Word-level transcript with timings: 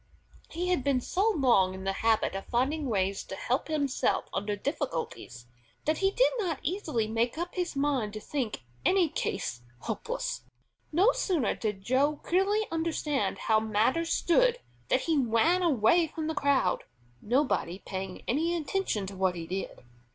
He 0.49 0.69
had 0.69 0.83
been 0.83 0.99
so 0.99 1.29
long 1.29 1.75
in 1.75 1.83
the 1.83 1.93
habit 2.01 2.33
of 2.33 2.47
finding 2.47 2.87
ways 2.87 3.23
to 3.25 3.35
help 3.35 3.67
himself 3.67 4.25
under 4.33 4.55
difficulties, 4.55 5.45
that 5.85 5.99
he 5.99 6.09
did 6.09 6.31
not 6.39 6.57
easily 6.63 7.07
make 7.07 7.37
up 7.37 7.53
his 7.53 7.75
mind 7.75 8.13
to 8.13 8.19
think 8.19 8.63
any 8.83 9.07
case 9.09 9.61
hopeless. 9.81 10.41
No 10.91 11.11
sooner 11.11 11.53
did 11.53 11.83
Joe 11.83 12.15
clearly 12.23 12.65
understand 12.71 13.37
how 13.37 13.59
matters 13.59 14.11
stood 14.11 14.57
than 14.87 14.97
he 14.97 15.17
ran 15.19 15.61
away 15.61 16.07
from 16.07 16.25
the 16.25 16.33
crowd, 16.33 16.83
nobody 17.21 17.77
paying 17.77 18.23
any 18.27 18.55
attention 18.57 19.05
to 19.05 19.15
what 19.15 19.35
he 19.35 19.45
did. 19.45 19.83